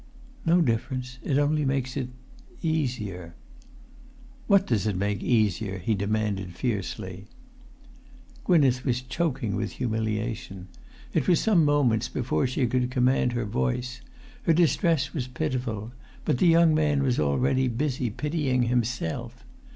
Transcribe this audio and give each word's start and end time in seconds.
"No 0.47 0.61
difference. 0.63 1.19
It 1.21 1.37
only 1.37 1.63
makes 1.63 1.95
it—easier——" 1.95 3.35
"What 4.47 4.65
does 4.65 4.87
it 4.87 4.95
make 4.95 5.21
easier?" 5.21 5.77
he 5.77 5.93
demanded 5.93 6.53
fiercely. 6.55 7.27
[Pg 8.47 8.61
330]Gwynneth 8.69 8.83
was 8.83 9.01
choking 9.03 9.55
with 9.55 9.73
humiliation. 9.73 10.69
It 11.13 11.27
was 11.27 11.39
some 11.39 11.63
moments 11.63 12.09
before 12.09 12.47
she 12.47 12.65
could 12.65 12.89
command 12.89 13.33
her 13.33 13.45
voice. 13.45 14.01
Her 14.45 14.53
distress 14.53 15.13
was 15.13 15.27
pitiful; 15.27 15.91
but 16.25 16.39
the 16.39 16.47
young 16.47 16.73
man 16.73 17.03
was 17.03 17.19
already 17.19 17.67
busy 17.67 18.09
pitying 18.09 18.63
himself. 18.63 19.43